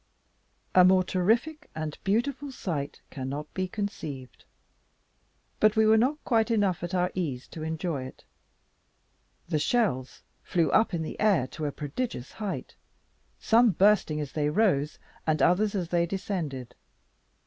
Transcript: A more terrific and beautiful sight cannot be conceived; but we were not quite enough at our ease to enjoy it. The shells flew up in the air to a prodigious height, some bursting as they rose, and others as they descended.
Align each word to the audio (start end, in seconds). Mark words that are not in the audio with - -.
A 0.73 0.83
more 0.83 1.03
terrific 1.03 1.69
and 1.75 1.95
beautiful 2.03 2.51
sight 2.51 3.01
cannot 3.11 3.53
be 3.53 3.67
conceived; 3.67 4.45
but 5.59 5.75
we 5.75 5.85
were 5.85 5.95
not 5.95 6.17
quite 6.25 6.49
enough 6.49 6.81
at 6.81 6.95
our 6.95 7.11
ease 7.13 7.47
to 7.49 7.61
enjoy 7.61 8.05
it. 8.05 8.25
The 9.47 9.59
shells 9.59 10.23
flew 10.41 10.71
up 10.71 10.95
in 10.95 11.03
the 11.03 11.19
air 11.19 11.45
to 11.49 11.65
a 11.65 11.71
prodigious 11.71 12.31
height, 12.31 12.73
some 13.37 13.73
bursting 13.73 14.19
as 14.19 14.31
they 14.31 14.49
rose, 14.49 14.97
and 15.27 15.39
others 15.39 15.75
as 15.75 15.89
they 15.89 16.07
descended. 16.07 16.73